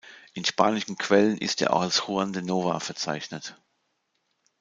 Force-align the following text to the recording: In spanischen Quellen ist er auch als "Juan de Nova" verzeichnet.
In 0.33 0.43
spanischen 0.45 0.97
Quellen 0.97 1.37
ist 1.37 1.61
er 1.61 1.73
auch 1.73 1.81
als 1.81 2.05
"Juan 2.07 2.33
de 2.33 2.41
Nova" 2.41 2.79
verzeichnet. 2.79 3.55